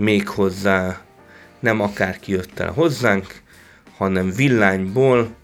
méghozzá 0.00 1.00
nem 1.58 1.80
akárki 1.80 2.32
jött 2.32 2.58
el 2.58 2.72
hozzánk, 2.72 3.40
hanem 3.96 4.30
Villányból 4.30 5.34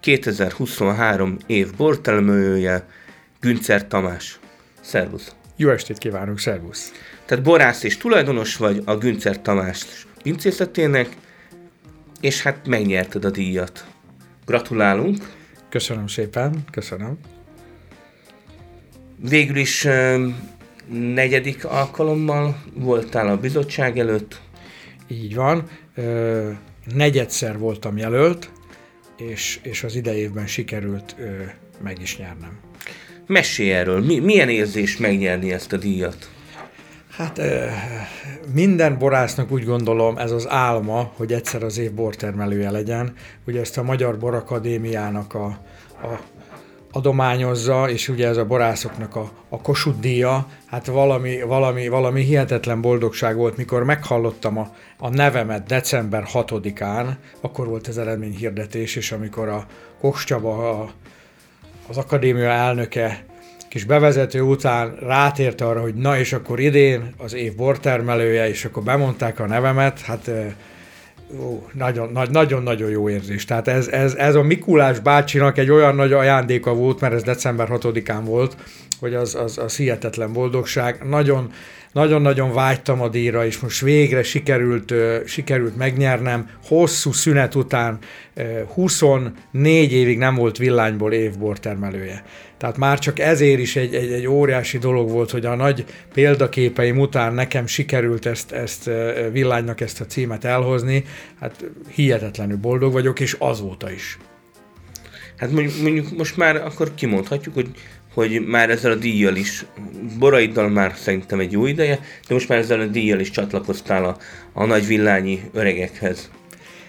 2023 0.00 1.36
év 1.46 1.76
bortelmője 1.76 2.86
Güncer 3.40 3.86
Tamás. 3.86 4.38
Szervusz! 4.80 5.34
Jó 5.56 5.70
estét 5.70 5.98
kívánok, 5.98 6.38
szervusz! 6.38 6.92
Tehát 7.24 7.44
borász 7.44 7.82
és 7.82 7.96
tulajdonos 7.96 8.56
vagy 8.56 8.82
a 8.84 8.96
Güncer 8.96 9.40
Tamás 9.40 10.06
pincészetének, 10.22 11.16
és 12.20 12.42
hát 12.42 12.66
megnyerted 12.66 13.24
a 13.24 13.30
díjat. 13.30 13.84
Gratulálunk! 14.46 15.30
Köszönöm 15.68 16.06
szépen, 16.06 16.64
köszönöm. 16.70 17.18
Végül 19.16 19.56
is 19.56 19.86
negyedik 20.92 21.64
alkalommal 21.64 22.62
voltál 22.74 23.28
a 23.28 23.36
bizottság 23.36 23.98
előtt. 23.98 24.40
Így 25.08 25.34
van. 25.34 25.68
Ö, 25.94 26.50
negyedszer 26.94 27.58
voltam 27.58 27.96
jelölt, 27.96 28.50
és, 29.16 29.60
és 29.62 29.84
az 29.84 29.94
idejében 29.94 30.46
sikerült 30.46 31.14
ö, 31.18 31.42
meg 31.82 32.00
is 32.00 32.18
nyernem. 32.18 32.58
Mesélj 33.26 33.72
erről, 33.72 34.04
Mi, 34.04 34.18
milyen 34.18 34.48
érzés 34.48 34.96
megnyerni 34.96 35.52
ezt 35.52 35.72
a 35.72 35.76
díjat? 35.76 36.30
Hát 37.16 37.40
minden 38.54 38.98
borásznak 38.98 39.50
úgy 39.50 39.64
gondolom 39.64 40.18
ez 40.18 40.30
az 40.30 40.48
álma, 40.48 41.12
hogy 41.16 41.32
egyszer 41.32 41.62
az 41.62 41.78
év 41.78 41.92
bortermelője 41.92 42.70
legyen. 42.70 43.14
Ugye 43.46 43.60
ezt 43.60 43.78
a 43.78 43.82
Magyar 43.82 44.18
Borakadémiának 44.18 45.34
a, 45.34 45.44
a 46.02 46.20
adományozza, 46.92 47.90
és 47.90 48.08
ugye 48.08 48.28
ez 48.28 48.36
a 48.36 48.44
borászoknak 48.44 49.16
a, 49.16 49.30
a 49.48 49.60
Kossuth 49.60 50.00
díja, 50.00 50.46
hát 50.66 50.86
valami, 50.86 51.42
valami, 51.42 51.88
valami 51.88 52.22
hihetetlen 52.22 52.80
boldogság 52.80 53.36
volt, 53.36 53.56
mikor 53.56 53.84
meghallottam 53.84 54.58
a, 54.58 54.74
a 54.98 55.08
nevemet 55.08 55.66
december 55.66 56.24
6-án, 56.32 57.06
akkor 57.40 57.66
volt 57.66 57.88
ez 57.88 57.96
eredményhirdetés, 57.96 58.96
és 58.96 59.12
amikor 59.12 59.48
a 59.48 59.66
Koks 60.00 60.30
a, 60.30 60.90
az 61.88 61.96
akadémia 61.96 62.50
elnöke 62.50 63.24
kis 63.72 63.84
bevezető 63.84 64.40
után 64.40 64.96
rátért 65.00 65.60
arra, 65.60 65.80
hogy 65.80 65.94
na 65.94 66.18
és 66.18 66.32
akkor 66.32 66.60
idén 66.60 67.14
az 67.16 67.34
év 67.34 67.54
bortermelője, 67.54 68.48
és 68.48 68.64
akkor 68.64 68.82
bemondták 68.82 69.40
a 69.40 69.46
nevemet, 69.46 70.00
hát 70.00 70.30
nagyon-nagyon 72.30 72.90
jó 72.90 73.08
érzés. 73.08 73.44
Tehát 73.44 73.68
ez, 73.68 73.88
ez, 73.88 74.14
ez 74.14 74.34
a 74.34 74.42
Mikulás 74.42 74.98
bácsinak 74.98 75.58
egy 75.58 75.70
olyan 75.70 75.94
nagy 75.94 76.12
ajándéka 76.12 76.74
volt, 76.74 77.00
mert 77.00 77.14
ez 77.14 77.22
december 77.22 77.68
6-án 77.70 78.20
volt, 78.24 78.56
hogy 79.00 79.14
az, 79.14 79.34
az, 79.34 79.58
az 79.58 79.76
hihetetlen 79.76 80.32
boldogság. 80.32 81.02
Nagyon, 81.08 81.52
nagyon-nagyon 81.92 82.52
vágytam 82.52 83.00
a 83.00 83.08
díjra, 83.08 83.46
és 83.46 83.58
most 83.58 83.80
végre 83.80 84.22
sikerült, 84.22 84.94
sikerült 85.26 85.76
megnyernem. 85.76 86.48
Hosszú 86.64 87.12
szünet 87.12 87.54
után 87.54 87.98
uh, 88.36 88.60
24 88.74 89.92
évig 89.92 90.18
nem 90.18 90.34
volt 90.34 90.56
villányból 90.56 91.12
évbortermelője. 91.12 92.24
Tehát 92.62 92.76
már 92.76 92.98
csak 92.98 93.18
ezért 93.18 93.58
is 93.58 93.76
egy, 93.76 93.94
egy, 93.94 94.12
egy 94.12 94.26
óriási 94.26 94.78
dolog 94.78 95.10
volt, 95.10 95.30
hogy 95.30 95.46
a 95.46 95.54
nagy 95.54 95.84
példaképeim 96.12 96.98
után 96.98 97.34
nekem 97.34 97.66
sikerült 97.66 98.26
ezt, 98.26 98.52
ezt 98.52 98.90
villánynak 99.32 99.80
ezt 99.80 100.00
a 100.00 100.06
címet 100.06 100.44
elhozni. 100.44 101.04
Hát 101.40 101.64
hihetetlenül 101.94 102.56
boldog 102.56 102.92
vagyok, 102.92 103.20
és 103.20 103.36
azóta 103.38 103.90
is. 103.90 104.18
Hát 105.36 105.50
mondjuk, 105.50 105.82
mondjuk 105.82 106.16
most 106.16 106.36
már 106.36 106.56
akkor 106.56 106.94
kimondhatjuk, 106.94 107.54
hogy 107.54 107.68
hogy 108.14 108.46
már 108.46 108.70
ezzel 108.70 108.90
a 108.90 108.94
díjjal 108.94 109.36
is, 109.36 109.64
boraiddal 110.18 110.68
már 110.68 110.94
szerintem 110.96 111.40
egy 111.40 111.52
jó 111.52 111.66
ideje, 111.66 112.00
de 112.28 112.34
most 112.34 112.48
már 112.48 112.58
ezzel 112.58 112.80
a 112.80 112.86
díjjal 112.86 113.20
is 113.20 113.30
csatlakoztál 113.30 114.04
a, 114.04 114.16
a 114.52 114.64
nagy 114.64 114.86
villányi 114.86 115.40
öregekhez. 115.52 116.30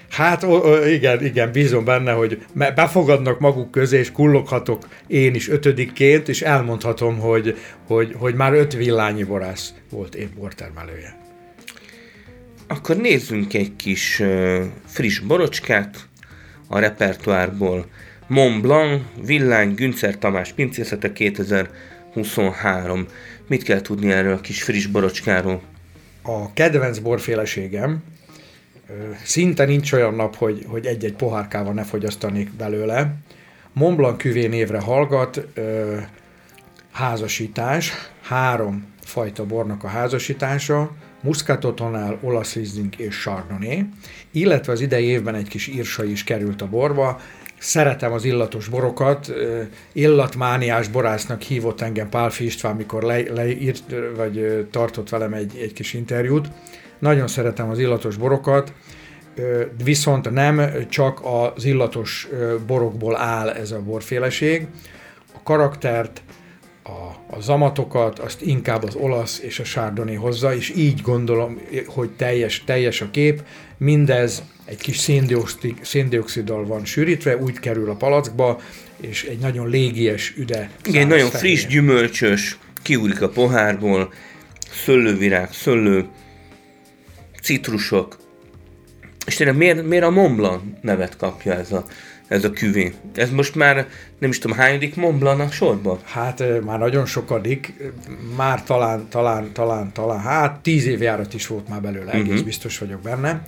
Hát 0.10 0.44
o, 0.44 0.56
o, 0.56 0.86
igen, 0.86 1.26
igen, 1.26 1.52
bízom 1.52 1.86
benne, 1.86 2.12
hogy 2.12 2.46
befogadnak 2.54 3.40
maguk 3.40 3.72
közé, 3.72 3.98
és 3.98 4.12
kulloghatok 4.12 4.88
én 5.08 5.36
is 5.36 5.50
ötödikként, 5.50 6.30
és 6.30 6.42
elmondhatom, 6.42 7.20
hogy, 7.20 7.58
hogy, 7.88 8.16
hogy 8.18 8.36
már 8.36 8.54
öt 8.54 8.74
villányi 8.74 9.24
borász 9.24 9.74
volt 9.90 10.16
én 10.16 10.30
bortermelője. 10.36 11.18
Akkor 12.68 12.98
nézzünk 12.98 13.54
egy 13.54 13.76
kis 13.76 14.20
uh, 14.20 14.64
friss 14.86 15.20
borocskát 15.20 15.98
a 16.68 16.80
repertoárból. 16.80 17.86
Mont 18.34 18.62
Blanc, 18.62 19.02
Villány, 19.26 19.74
Güncer 19.74 20.18
Tamás 20.18 20.54
pincészete 20.54 21.14
2023. 21.14 23.06
Mit 23.48 23.64
kell 23.64 23.82
tudni 23.82 24.12
erről 24.12 24.34
a 24.34 24.42
kis 24.42 24.64
friss 24.64 24.86
borocskáról? 24.86 25.62
A 26.22 26.54
kedvenc 26.54 27.00
borféleségem, 27.00 28.04
szinte 29.24 29.66
nincs 29.66 29.92
olyan 29.92 30.14
nap, 30.14 30.36
hogy, 30.36 30.66
hogy 30.68 30.86
egy-egy 30.86 31.14
pohárkával 31.14 31.74
ne 31.74 31.84
fogyasztanék 31.84 32.52
belőle. 32.52 33.16
Mont 33.74 33.96
Blanc 33.96 34.18
küvé 34.18 34.48
névre 34.48 34.80
hallgat, 34.80 35.48
házasítás, 36.92 37.92
három 38.22 38.86
fajta 39.04 39.46
bornak 39.46 39.84
a 39.84 39.88
házasítása, 39.88 40.92
Muscatotonál, 41.22 42.18
olasz 42.22 42.54
Riesling 42.54 43.00
és 43.00 43.20
Chardonnay, 43.22 43.86
illetve 44.32 44.72
az 44.72 44.82
idei 44.82 45.06
évben 45.06 45.36
egy 45.36 45.48
kis 45.48 45.68
írsa 45.68 46.04
is 46.04 46.24
került 46.24 46.62
a 46.62 46.68
borba, 46.68 47.20
szeretem 47.64 48.12
az 48.12 48.26
illatos 48.26 48.68
borokat, 48.68 49.34
illatmániás 49.92 50.88
borásznak 50.88 51.42
hívott 51.42 51.82
engem 51.82 52.10
Pál 52.10 52.32
István, 52.40 52.76
mikor 52.76 53.04
le, 53.04 53.22
leírt, 53.34 53.84
vagy 54.16 54.68
tartott 54.72 55.10
velem 55.10 55.34
egy, 55.34 55.58
egy 55.62 55.74
kis 55.74 55.94
interjút. 55.94 56.48
Nagyon 57.00 57.28
szeretem 57.28 57.70
az 57.70 57.80
illatos 57.80 58.18
borokat, 58.18 58.74
viszont 59.84 60.32
nem 60.32 60.72
csak 60.90 61.22
az 61.24 61.66
illatos 61.66 62.28
borokból 62.68 63.18
áll 63.18 63.50
ez 63.50 63.72
a 63.72 63.82
borféleség. 63.82 64.68
A 65.36 65.44
karaktert, 65.44 66.22
a, 66.84 67.36
a 67.36 67.42
zamatokat, 67.42 68.20
azt 68.20 68.42
inkább 68.42 68.84
az 68.84 68.96
olasz 68.96 69.40
és 69.40 69.60
a 69.60 69.64
sárdoni 69.64 70.16
hozza, 70.16 70.56
és 70.56 70.74
így 70.76 71.02
gondolom, 71.02 71.62
hogy 71.88 72.10
teljes, 72.10 72.64
teljes 72.64 73.02
a 73.02 73.12
kép. 73.12 73.44
Mindez 73.78 74.44
egy 74.66 74.78
kis 74.78 75.10
széndioksziddal 75.82 76.66
van 76.66 76.86
sűrítve, 76.86 77.38
úgy 77.38 77.60
kerül 77.60 77.90
a 77.90 77.96
palackba, 77.96 78.62
és 79.02 79.24
egy 79.24 79.40
nagyon 79.40 79.70
légies 79.70 80.34
üde. 80.38 80.70
Igen, 80.86 81.08
nagyon 81.08 81.30
fehér. 81.30 81.58
friss, 81.58 81.68
gyümölcsös, 81.68 82.58
kiúrik 82.82 83.22
a 83.22 83.30
pohárból, 83.30 84.14
szöllővirág, 84.84 85.52
szöllő, 85.52 86.06
citrusok. 87.42 88.18
És 89.26 89.36
tényleg 89.36 89.58
miért, 89.58 89.84
miért 89.84 90.04
a 90.04 90.10
Mont 90.10 90.36
Blanc 90.36 90.62
nevet 90.82 91.18
kapja 91.18 91.54
ez 91.54 91.72
a, 91.72 91.86
ez 92.28 92.44
a 92.44 92.52
küvé? 92.52 92.94
Ez 93.16 93.30
most 93.30 93.56
már 93.56 93.88
nem 94.20 94.30
is 94.30 94.40
tudom, 94.40 94.58
hányadik 94.58 94.96
Mont 94.96 95.20
Blanc 95.20 95.42
a 95.42 95.52
sorban? 95.52 96.00
Hát 96.04 96.44
már 96.64 96.80
nagyon 96.80 97.06
sokadik, 97.06 97.74
már 98.36 98.64
talán, 98.64 99.08
talán, 99.10 99.52
talán, 99.54 99.92
talán, 99.94 100.20
hát 100.20 100.60
tíz 100.62 100.86
év 100.86 101.02
járat 101.02 101.34
is 101.34 101.48
volt 101.48 101.68
már 101.68 101.82
belőle, 101.82 102.12
egész 102.12 102.28
uh-huh. 102.28 102.46
biztos 102.46 102.78
vagyok 102.78 103.02
benne. 103.02 103.44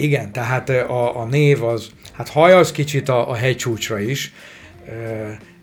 Igen, 0.00 0.32
tehát 0.32 0.68
a, 0.68 1.20
a 1.20 1.24
név 1.24 1.64
az, 1.64 1.90
hát 2.12 2.28
hajaz 2.28 2.72
kicsit 2.72 3.08
a, 3.08 3.30
a 3.30 3.34
hegycsúcsra 3.34 3.98
is, 3.98 4.32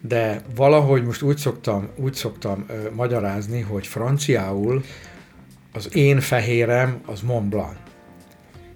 de 0.01 0.41
valahogy 0.55 1.03
most 1.03 1.21
úgy 1.21 1.37
szoktam, 1.37 1.89
úgy 1.95 2.13
szoktam 2.13 2.65
magyarázni, 2.95 3.61
hogy 3.61 3.87
franciául 3.87 4.83
az 5.73 5.95
én 5.95 6.19
fehérem 6.19 7.01
az 7.05 7.21
Mont 7.21 7.49
Blanc. 7.49 7.75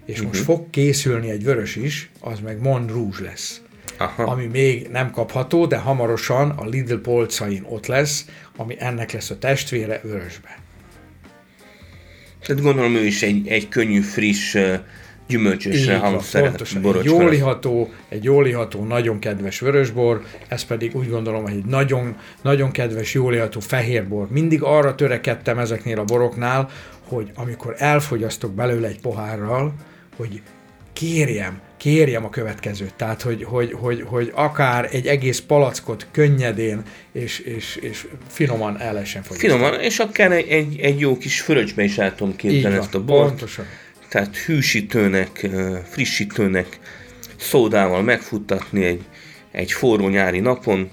És 0.06 0.14
uh-huh. 0.14 0.28
most 0.28 0.44
fog 0.44 0.70
készülni 0.70 1.30
egy 1.30 1.44
vörös 1.44 1.76
is, 1.76 2.10
az 2.20 2.40
meg 2.40 2.60
Mont 2.60 2.90
Rouge 2.90 3.22
lesz. 3.22 3.60
Aha. 3.98 4.22
Ami 4.22 4.46
még 4.46 4.88
nem 4.88 5.10
kapható, 5.10 5.66
de 5.66 5.76
hamarosan 5.76 6.50
a 6.50 6.64
Lidl 6.64 6.94
polcain 6.94 7.64
ott 7.68 7.86
lesz, 7.86 8.26
ami 8.56 8.76
ennek 8.78 9.12
lesz 9.12 9.30
a 9.30 9.38
testvére 9.38 10.00
vörösbe. 10.02 10.58
Tehát 12.46 12.62
gondolom 12.62 12.94
ő 12.94 13.04
is 13.04 13.22
egy, 13.22 13.48
egy 13.48 13.68
könnyű, 13.68 14.00
friss 14.00 14.56
gyümölcsösre 15.28 15.96
hangszeres 15.96 16.72
borocska. 16.72 17.14
Egy 17.14 17.20
jól 17.20 17.32
iható, 17.32 17.90
egy 18.08 18.24
jól 18.24 18.46
iható, 18.46 18.84
nagyon 18.84 19.18
kedves 19.18 19.60
vörösbor, 19.60 20.22
ez 20.48 20.64
pedig 20.64 20.96
úgy 20.96 21.08
gondolom, 21.08 21.42
hogy 21.42 21.52
egy 21.52 21.64
nagyon, 21.64 22.16
nagyon 22.42 22.70
kedves, 22.70 23.14
jól 23.14 23.34
iható 23.34 23.60
fehérbor. 23.60 24.30
Mindig 24.30 24.62
arra 24.62 24.94
törekedtem 24.94 25.58
ezeknél 25.58 25.98
a 25.98 26.04
boroknál, 26.04 26.70
hogy 27.08 27.30
amikor 27.34 27.74
elfogyasztok 27.78 28.52
belőle 28.54 28.88
egy 28.88 29.00
pohárral, 29.00 29.74
hogy 30.16 30.42
kérjem, 30.92 31.60
kérjem 31.76 32.24
a 32.24 32.30
következőt. 32.30 32.94
Tehát, 32.94 33.22
hogy, 33.22 33.44
hogy, 33.44 33.72
hogy, 33.72 34.04
hogy 34.06 34.32
akár 34.34 34.88
egy 34.92 35.06
egész 35.06 35.40
palackot 35.40 36.06
könnyedén 36.10 36.82
és, 37.12 37.38
és, 37.38 37.76
és 37.76 38.06
finoman 38.28 38.80
el 38.80 38.92
lehessen 38.92 39.22
fogyasztani. 39.22 39.52
Finoman, 39.52 39.80
és 39.80 39.98
akár 39.98 40.32
egy, 40.32 40.48
egy, 40.48 40.78
egy 40.80 41.00
jó 41.00 41.18
kis 41.18 41.40
fölöcsbe 41.40 41.82
is 41.82 41.98
át 41.98 42.16
tudom 42.16 42.36
képzelni 42.36 42.76
ezt 42.76 42.94
a 42.94 43.04
bort. 43.04 43.28
Pontosan. 43.28 43.64
Tehát 44.12 44.36
hűsítőnek, 44.36 45.48
frissítőnek, 45.90 46.80
szódával 47.36 48.02
megfuttatni 48.02 48.84
egy, 48.84 49.04
egy 49.50 49.72
forró 49.72 50.08
nyári 50.08 50.40
napon. 50.40 50.90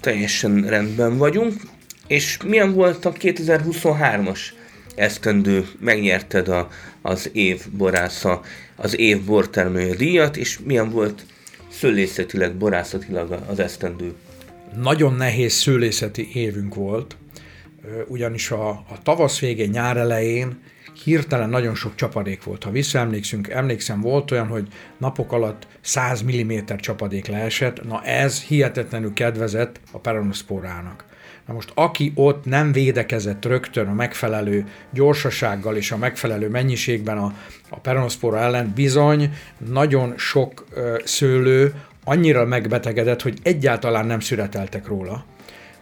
Teljesen 0.00 0.62
rendben 0.68 1.18
vagyunk. 1.18 1.52
És 2.06 2.38
milyen 2.46 2.72
volt 2.74 3.04
a 3.04 3.12
2023-as 3.12 4.40
esztendő? 4.94 5.66
Megnyerted 5.80 6.48
a, 6.48 6.68
az 7.02 7.30
év 7.32 7.62
borásza, 7.70 8.40
az 8.76 8.98
év 8.98 9.24
bortermője 9.24 9.94
díjat, 9.94 10.36
és 10.36 10.58
milyen 10.64 10.90
volt 10.90 11.22
szőlészetileg, 11.68 12.56
borászatilag 12.56 13.44
az 13.46 13.58
esztendő? 13.58 14.14
Nagyon 14.76 15.14
nehéz 15.14 15.52
szőlészeti 15.52 16.28
évünk 16.34 16.74
volt, 16.74 17.16
ugyanis 18.08 18.50
a, 18.50 18.68
a 18.68 19.02
tavasz 19.02 19.38
végén, 19.38 19.70
nyár 19.70 19.96
elején 19.96 20.58
hirtelen 21.04 21.48
nagyon 21.48 21.74
sok 21.74 21.94
csapadék 21.94 22.44
volt. 22.44 22.64
Ha 22.64 22.70
visszaemlékszünk, 22.70 23.48
emlékszem, 23.48 24.00
volt 24.00 24.30
olyan, 24.30 24.46
hogy 24.46 24.68
napok 24.98 25.32
alatt 25.32 25.66
100 25.80 26.22
mm 26.22 26.58
csapadék 26.76 27.26
leesett, 27.26 27.84
na 27.84 28.02
ez 28.02 28.42
hihetetlenül 28.42 29.12
kedvezett 29.12 29.80
a 29.92 29.98
peronoszpórának. 29.98 31.04
Na 31.46 31.52
most 31.52 31.72
aki 31.74 32.12
ott 32.14 32.44
nem 32.44 32.72
védekezett 32.72 33.44
rögtön 33.44 33.86
a 33.86 33.92
megfelelő 33.92 34.64
gyorsasággal 34.92 35.76
és 35.76 35.90
a 35.90 35.96
megfelelő 35.96 36.48
mennyiségben 36.48 37.18
a, 37.18 37.34
a 37.68 37.78
peronoszpora 37.78 38.38
ellen, 38.38 38.72
bizony 38.74 39.30
nagyon 39.58 40.14
sok 40.16 40.64
ö, 40.74 40.98
szőlő 41.04 41.74
annyira 42.04 42.44
megbetegedett, 42.44 43.22
hogy 43.22 43.38
egyáltalán 43.42 44.06
nem 44.06 44.20
szüreteltek 44.20 44.86
róla. 44.86 45.24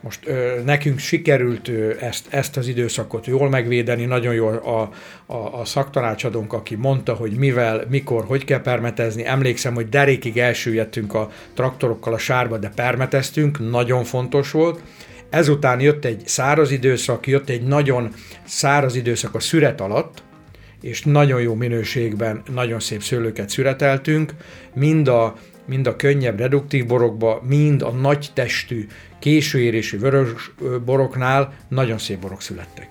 Most 0.01 0.27
ö, 0.27 0.61
nekünk 0.65 0.99
sikerült 0.99 1.69
ö, 1.69 1.93
ezt, 2.01 2.27
ezt 2.31 2.57
az 2.57 2.69
időszakot 2.69 3.27
jól 3.27 3.49
megvédeni, 3.49 4.05
nagyon 4.05 4.35
jó 4.35 4.47
a, 4.47 4.91
a, 5.27 5.61
a 5.61 5.65
szaktanácsadónk, 5.65 6.53
aki 6.53 6.75
mondta, 6.75 7.15
hogy 7.15 7.33
mivel, 7.33 7.85
mikor, 7.89 8.25
hogy 8.25 8.45
kell 8.45 8.61
permetezni. 8.61 9.27
Emlékszem, 9.27 9.75
hogy 9.75 9.89
derékig 9.89 10.39
elsüllyedtünk 10.39 11.15
a 11.15 11.31
traktorokkal 11.55 12.13
a 12.13 12.19
sárba, 12.19 12.59
de 12.59 12.73
permeteztünk, 12.75 13.71
nagyon 13.71 14.05
fontos 14.05 14.51
volt. 14.51 14.83
Ezután 15.31 15.81
jött 15.81 16.05
egy 16.05 16.23
száraz 16.25 16.71
időszak, 16.71 17.27
jött 17.27 17.49
egy 17.49 17.63
nagyon 17.63 18.13
száraz 18.45 18.95
időszak 18.95 19.35
a 19.35 19.41
szüret 19.41 19.81
alatt, 19.81 20.23
és 20.81 21.03
nagyon 21.03 21.41
jó 21.41 21.55
minőségben, 21.55 22.43
nagyon 22.53 22.81
szép 22.81 23.03
szőlőket 23.03 23.49
szüreteltünk, 23.49 24.35
mind 24.75 25.09
a, 25.09 25.35
mind 25.69 25.87
a 25.87 25.97
könnyebb 25.97 26.39
reduktív 26.39 26.87
borokba, 26.87 27.43
mind 27.47 27.83
a 27.83 27.91
nagy 27.91 28.31
testű, 28.35 28.87
későérésű 29.19 29.99
vörös 29.99 30.51
boroknál 30.85 31.55
nagyon 31.69 31.99
szép 31.99 32.19
borok 32.19 32.43
születtek. 32.43 32.89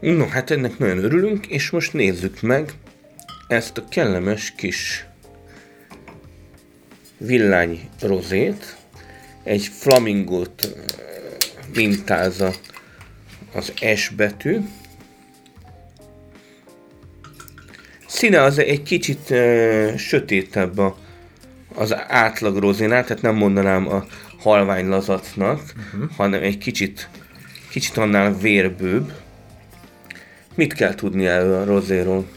No, 0.00 0.26
hát 0.26 0.50
ennek 0.50 0.78
nagyon 0.78 0.98
örülünk, 0.98 1.46
és 1.46 1.70
most 1.70 1.92
nézzük 1.92 2.40
meg 2.40 2.72
ezt 3.48 3.78
a 3.78 3.84
kellemes 3.88 4.52
kis 4.56 5.06
villány 7.18 7.88
rozét, 8.00 8.76
egy 9.42 9.66
flamingot 9.66 10.76
mintázza 11.74 12.54
az 13.54 13.72
S 13.94 14.08
betű. 14.08 14.58
Színe 18.06 18.42
az 18.42 18.58
egy 18.58 18.82
kicsit 18.82 19.30
uh, 19.30 19.96
sötétebb 19.96 20.78
a, 20.78 20.96
az 21.82 21.94
átlag 22.08 22.56
rozénál, 22.56 23.04
tehát 23.04 23.22
nem 23.22 23.34
mondanám 23.34 23.88
a 23.88 24.04
halvány 24.38 24.86
lazacnak, 24.88 25.60
uh-huh. 25.76 26.10
hanem 26.16 26.42
egy 26.42 26.58
kicsit, 26.58 27.08
kicsit 27.70 27.96
annál 27.96 28.38
vérbőbb. 28.38 29.12
Mit 30.54 30.72
kell 30.72 30.94
tudni 30.94 31.26
erről 31.26 31.54
a 31.54 31.64
rozéról? 31.64 32.28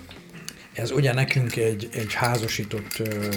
Ez 0.73 0.91
ugye 0.91 1.13
nekünk 1.13 1.55
egy, 1.55 1.89
egy 1.93 2.13
házasított 2.13 2.99
uh, 2.99 3.33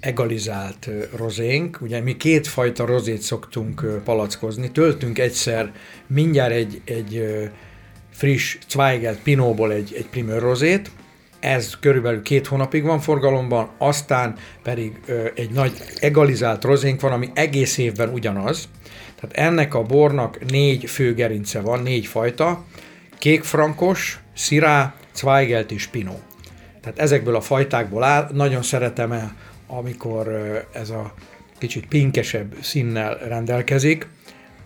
egalizált 0.00 0.88
rozénk. 1.16 1.80
Ugye 1.80 2.00
mi 2.00 2.16
kétfajta 2.16 2.86
rozét 2.86 3.22
szoktunk 3.22 4.02
palackozni. 4.04 4.70
Töltünk 4.70 5.18
egyszer 5.18 5.72
mindjárt 6.06 6.52
egy, 6.52 6.80
egy 6.84 7.24
friss 8.12 8.56
Zweigelt 8.68 9.22
Pinóból 9.22 9.72
egy, 9.72 9.94
egy 9.96 10.06
primőr 10.06 10.40
rozét, 10.40 10.90
ez 11.40 11.78
körülbelül 11.80 12.22
két 12.22 12.46
hónapig 12.46 12.82
van 12.82 13.00
forgalomban, 13.00 13.68
aztán 13.78 14.34
pedig 14.62 15.00
egy 15.34 15.50
nagy 15.50 15.72
egalizált 16.00 16.64
rozénk 16.64 17.00
van, 17.00 17.12
ami 17.12 17.30
egész 17.34 17.78
évben 17.78 18.08
ugyanaz. 18.08 18.68
Tehát 19.20 19.50
ennek 19.50 19.74
a 19.74 19.82
bornak 19.82 20.50
négy 20.50 20.90
fő 20.90 21.14
gerince 21.14 21.60
van, 21.60 21.82
négy 21.82 22.06
fajta, 22.06 22.64
kékfrankos, 23.18 24.20
szirá, 24.34 24.94
Zweigelt 25.14 25.70
és 25.70 25.86
Pinó. 25.86 26.20
Tehát 26.80 26.98
ezekből 26.98 27.36
a 27.36 27.40
fajtákból 27.40 28.02
áll, 28.02 28.30
nagyon 28.32 28.62
szeretem 28.62 29.34
amikor 29.66 30.28
ez 30.72 30.90
a 30.90 31.14
kicsit 31.58 31.86
pinkesebb 31.86 32.54
színnel 32.60 33.14
rendelkezik. 33.14 34.06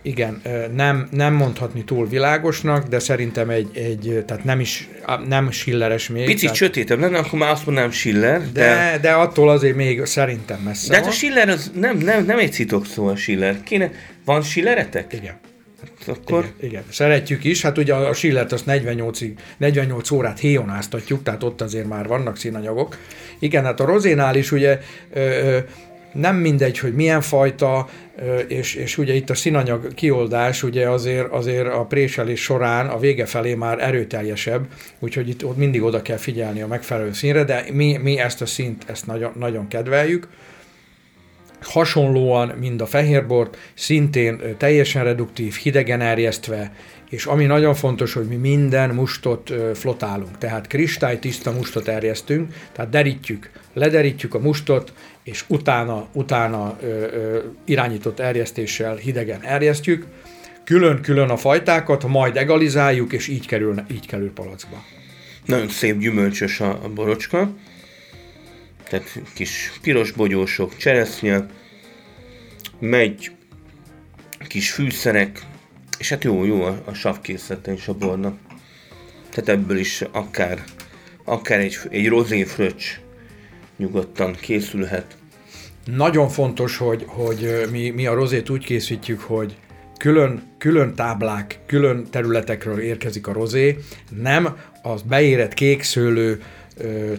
Igen, 0.05 0.41
nem, 0.75 1.07
nem 1.11 1.33
mondhatni 1.33 1.83
túl 1.83 2.07
világosnak, 2.07 2.87
de 2.87 2.99
szerintem 2.99 3.49
egy, 3.49 3.69
egy 3.73 4.23
tehát 4.27 4.43
nem 4.43 4.59
is, 4.59 4.89
nem 5.27 5.51
schilleres 5.51 6.09
még. 6.09 6.25
Picit 6.25 6.39
tehát, 6.41 6.55
sötétebb 6.55 6.99
lenne, 6.99 7.17
akkor 7.17 7.39
már 7.39 7.51
azt 7.51 7.65
mondanám 7.65 7.91
schiller. 7.91 8.51
De, 8.51 8.61
de, 8.61 8.97
de 9.01 9.11
attól 9.11 9.49
azért 9.49 9.75
még 9.75 10.05
szerintem 10.05 10.59
messze 10.59 10.89
De 10.89 10.95
hát 10.95 11.07
a 11.07 11.11
schiller 11.11 11.49
az 11.49 11.71
nem, 11.75 11.97
nem, 11.97 12.25
nem 12.25 12.39
egy 12.39 12.51
citok 12.51 12.85
szó 12.85 13.07
a 13.07 13.15
schiller. 13.15 13.63
Kéne, 13.63 13.91
van 14.25 14.41
schilleretek? 14.41 15.13
Igen. 15.13 15.39
Hát 16.05 16.17
akkor... 16.17 16.39
Igen, 16.57 16.69
igen, 16.69 16.83
szeretjük 16.89 17.43
is. 17.43 17.61
Hát 17.61 17.77
ugye 17.77 17.93
a 17.93 18.13
Schillert 18.13 18.51
azt 18.51 18.65
48, 18.65 19.19
48 19.57 20.11
órát 20.11 20.39
héjonáztatjuk, 20.39 21.23
tehát 21.23 21.43
ott 21.43 21.61
azért 21.61 21.87
már 21.87 22.07
vannak 22.07 22.37
színanyagok. 22.37 22.97
Igen, 23.39 23.63
hát 23.63 23.79
a 23.79 23.85
rozénál 23.85 24.35
is 24.35 24.51
ugye 24.51 24.79
ö, 25.13 25.19
ö, 25.19 25.57
nem 26.15 26.35
mindegy, 26.35 26.79
hogy 26.79 26.93
milyen 26.93 27.21
fajta, 27.21 27.89
és, 28.47 28.75
és 28.75 28.97
ugye 28.97 29.13
itt 29.13 29.29
a 29.29 29.35
színanyag 29.35 29.93
kioldás 29.93 30.63
ugye 30.63 30.89
azért, 30.89 31.31
azért 31.31 31.67
a 31.67 31.85
préselés 31.85 32.41
során 32.41 32.87
a 32.87 32.99
vége 32.99 33.25
felé 33.25 33.53
már 33.53 33.79
erőteljesebb, 33.79 34.67
úgyhogy 34.99 35.29
itt 35.29 35.45
ott 35.45 35.57
mindig 35.57 35.83
oda 35.83 36.01
kell 36.01 36.17
figyelni 36.17 36.61
a 36.61 36.67
megfelelő 36.67 37.13
színre, 37.13 37.43
de 37.43 37.65
mi, 37.73 37.97
mi 38.01 38.19
ezt 38.19 38.41
a 38.41 38.45
színt 38.45 38.83
ezt 38.87 39.05
nagyon, 39.05 39.31
nagyon 39.39 39.67
kedveljük. 39.67 40.27
Hasonlóan, 41.61 42.47
mint 42.59 42.81
a 42.81 42.85
fehérbort, 42.85 43.57
szintén 43.73 44.41
teljesen 44.57 45.03
reduktív, 45.03 45.53
hidegen 45.53 46.01
erjesztve, 46.01 46.71
és 47.15 47.25
ami 47.25 47.45
nagyon 47.45 47.73
fontos, 47.73 48.13
hogy 48.13 48.27
mi 48.27 48.35
minden 48.35 48.89
mustot 48.89 49.53
flotálunk, 49.73 50.37
tehát 50.37 50.67
kristálytiszta 50.67 51.51
mustot 51.51 51.87
erjesztünk, 51.87 52.53
tehát 52.71 52.91
derítjük, 52.91 53.49
lederítjük 53.73 54.33
a 54.33 54.39
mustot, 54.39 54.93
és 55.23 55.43
utána, 55.47 56.07
utána 56.11 56.77
ö, 56.81 56.85
ö, 56.85 57.39
irányított 57.65 58.19
erjesztéssel 58.19 58.95
hidegen 58.95 59.41
erjesztjük, 59.41 60.05
külön-külön 60.63 61.29
a 61.29 61.37
fajtákat, 61.37 62.07
majd 62.07 62.37
egalizáljuk, 62.37 63.13
és 63.13 63.27
így 63.27 63.47
kerül, 63.47 63.83
így 63.91 64.07
kerül 64.07 64.31
palackba. 64.33 64.83
Nagyon 65.45 65.69
szép 65.69 65.99
gyümölcsös 65.99 66.59
a 66.59 66.89
borocska. 66.95 67.49
Tehát 68.89 69.21
kis 69.33 69.71
piros 69.81 70.11
bogyósok, 70.11 70.77
cseresznye, 70.77 71.45
megy 72.79 73.31
kis 74.47 74.71
fűszerek, 74.71 75.41
és 76.05 76.11
hát 76.11 76.23
jó, 76.23 76.43
jó 76.43 76.61
a, 76.61 76.81
a 76.85 76.93
savkészlete 76.93 77.73
is 77.73 77.87
a 77.87 77.93
bornak. 77.93 78.37
Tehát 79.29 79.49
ebből 79.49 79.77
is 79.77 80.03
akár, 80.11 80.63
akár 81.23 81.59
egy, 81.59 81.77
egy 81.89 82.07
rozé 82.07 82.43
fröccs 82.43 82.99
nyugodtan 83.77 84.35
készülhet. 84.41 85.17
Nagyon 85.85 86.29
fontos, 86.29 86.77
hogy, 86.77 87.03
hogy 87.07 87.67
mi, 87.71 87.89
mi 87.89 88.05
a 88.05 88.13
rozét 88.13 88.49
úgy 88.49 88.65
készítjük, 88.65 89.21
hogy 89.21 89.55
külön, 89.97 90.43
külön 90.57 90.95
táblák, 90.95 91.59
külön 91.65 92.07
területekről 92.09 92.79
érkezik 92.79 93.27
a 93.27 93.33
rozé, 93.33 93.77
nem 94.21 94.57
az 94.81 95.01
beérett 95.01 95.53
kék 95.53 95.83
szőlő 95.83 96.43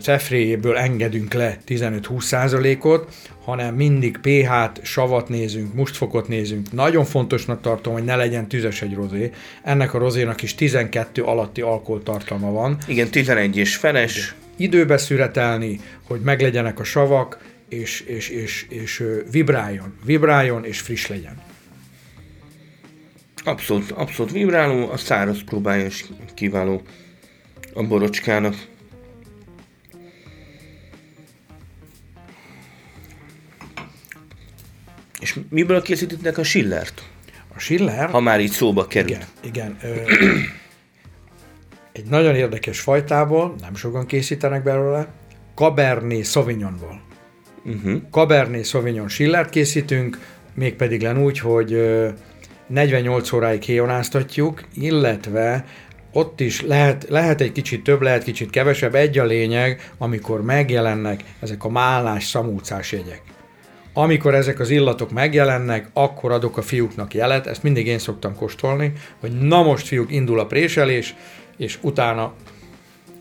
cefréjéből 0.00 0.76
engedünk 0.76 1.34
le 1.34 1.58
15-20 1.66 2.20
százalékot, 2.20 3.14
hanem 3.44 3.74
mindig 3.74 4.18
pH-t, 4.18 4.84
savat 4.84 5.28
nézünk, 5.28 5.74
mustfokot 5.74 6.28
nézünk. 6.28 6.72
Nagyon 6.72 7.04
fontosnak 7.04 7.60
tartom, 7.60 7.92
hogy 7.92 8.04
ne 8.04 8.16
legyen 8.16 8.48
tüzes 8.48 8.82
egy 8.82 8.94
rozé. 8.94 9.30
Ennek 9.62 9.94
a 9.94 9.98
rozénak 9.98 10.42
is 10.42 10.54
12 10.54 11.22
alatti 11.22 11.60
alkoholtartalma 11.60 12.50
van. 12.52 12.78
Igen, 12.86 13.08
11 13.10 13.56
és 13.56 13.76
feles. 13.76 14.34
Időbe 14.56 14.96
szüretelni, 14.96 15.80
hogy 16.06 16.20
meglegyenek 16.20 16.80
a 16.80 16.84
savak, 16.84 17.38
és, 17.68 18.00
és, 18.00 18.28
és, 18.28 18.66
és 18.68 19.04
vibráljon. 19.30 19.94
Vibráljon, 20.04 20.64
és 20.64 20.80
friss 20.80 21.06
legyen. 21.06 21.42
Abszolút, 23.44 23.90
abszolút 23.90 24.32
vibráló, 24.32 24.90
a 24.90 24.96
száraz 24.96 25.44
próbálja 25.44 25.86
is 25.86 26.04
kiváló 26.34 26.82
a 27.74 27.82
borocskának. 27.82 28.54
És 35.20 35.38
miből 35.48 35.82
készítettek 35.82 36.38
a 36.38 36.42
Schillert? 36.42 37.02
A 37.54 37.58
Schiller... 37.58 38.10
Ha 38.10 38.20
már 38.20 38.40
így 38.40 38.50
szóba 38.50 38.86
került. 38.86 39.26
Igen, 39.42 39.76
igen. 39.80 39.92
Ö, 39.92 40.12
egy 41.92 42.04
nagyon 42.04 42.34
érdekes 42.34 42.80
fajtából, 42.80 43.54
nem 43.60 43.74
sokan 43.74 44.06
készítenek 44.06 44.62
belőle, 44.62 45.08
Cabernet 45.54 46.24
Sauvignonból. 46.24 47.00
Uh-huh. 47.64 48.02
Cabernet 48.10 48.64
Sauvignon 48.64 49.08
Schillert 49.08 49.50
készítünk, 49.50 50.18
mégpedig 50.54 51.02
len 51.02 51.22
úgy, 51.22 51.38
hogy 51.38 51.72
ö, 51.72 52.08
48 52.66 53.32
óráig 53.32 53.62
héjonáztatjuk, 53.62 54.62
illetve 54.74 55.64
ott 56.12 56.40
is 56.40 56.62
lehet, 56.62 57.06
lehet 57.08 57.40
egy 57.40 57.52
kicsit 57.52 57.82
több, 57.82 58.02
lehet 58.02 58.22
kicsit 58.22 58.50
kevesebb. 58.50 58.94
Egy 58.94 59.18
a 59.18 59.24
lényeg, 59.24 59.90
amikor 59.98 60.42
megjelennek 60.42 61.24
ezek 61.40 61.64
a 61.64 61.68
málás, 61.68 62.24
szamúcás 62.24 62.92
jegyek. 62.92 63.22
Amikor 63.98 64.34
ezek 64.34 64.60
az 64.60 64.70
illatok 64.70 65.10
megjelennek, 65.10 65.88
akkor 65.92 66.32
adok 66.32 66.56
a 66.56 66.62
fiúknak 66.62 67.14
jelet, 67.14 67.46
ezt 67.46 67.62
mindig 67.62 67.86
én 67.86 67.98
szoktam 67.98 68.34
kóstolni, 68.34 68.92
hogy 69.20 69.32
na 69.32 69.62
most 69.62 69.86
fiúk 69.86 70.12
indul 70.12 70.40
a 70.40 70.46
préselés, 70.46 71.14
és 71.56 71.78
utána 71.80 72.34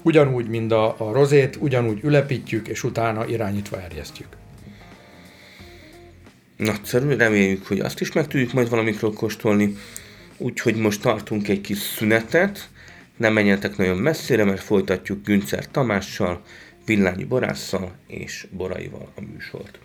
ugyanúgy, 0.01 0.47
mint 0.47 0.71
a, 0.71 0.95
a 0.97 1.11
rozét, 1.11 1.57
ugyanúgy 1.59 2.03
ülepítjük, 2.03 2.67
és 2.67 2.83
utána 2.83 3.27
irányítva 3.27 3.81
erjesztjük. 3.81 4.27
Nagyszerű, 6.57 7.15
reméljük, 7.15 7.67
hogy 7.67 7.79
azt 7.79 8.01
is 8.01 8.11
meg 8.11 8.27
tudjuk 8.27 8.53
majd 8.53 8.69
valamikről 8.69 9.13
kóstolni. 9.13 9.75
Úgyhogy 10.37 10.75
most 10.75 11.01
tartunk 11.01 11.47
egy 11.47 11.61
kis 11.61 11.77
szünetet, 11.77 12.69
nem 13.17 13.33
menjetek 13.33 13.77
nagyon 13.77 13.97
messzire, 13.97 14.43
mert 14.43 14.61
folytatjuk 14.61 15.23
Güncer 15.23 15.71
Tamással, 15.71 16.41
Villányi 16.85 17.23
Borásszal 17.23 17.95
és 18.07 18.47
Boraival 18.51 19.11
a 19.15 19.21
műsort. 19.21 19.84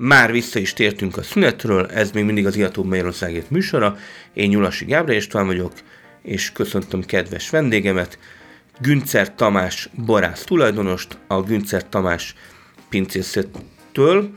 Már 0.00 0.32
vissza 0.32 0.58
is 0.58 0.72
tértünk 0.72 1.16
a 1.16 1.22
szünetről, 1.22 1.86
ez 1.86 2.10
még 2.10 2.24
mindig 2.24 2.46
az 2.46 2.56
Iató 2.56 2.84
Magyarországért 2.84 3.50
műsora. 3.50 3.96
Én 4.32 4.48
Nyulasi 4.48 4.84
Gábor 4.84 5.14
István 5.14 5.46
vagyok, 5.46 5.72
és 6.22 6.52
köszöntöm 6.52 7.04
kedves 7.04 7.50
vendégemet, 7.50 8.18
Güncer 8.80 9.34
Tamás 9.34 9.88
borász 9.94 10.44
tulajdonost, 10.44 11.18
a 11.26 11.42
Güncer 11.42 11.88
Tamás 11.88 12.34
pincészettől, 12.88 14.30